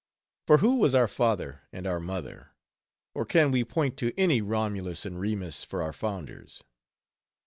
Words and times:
For 0.47 0.57
who 0.57 0.77
was 0.77 0.95
our 0.95 1.07
father 1.07 1.61
and 1.71 1.85
our 1.85 1.99
mother? 1.99 2.53
Or 3.13 3.23
can 3.23 3.51
we 3.51 3.63
point 3.63 3.97
to 3.97 4.13
any 4.19 4.41
Romulus 4.41 5.05
and 5.05 5.19
Remus 5.19 5.63
for 5.63 5.83
our 5.83 5.93
founders? 5.93 6.63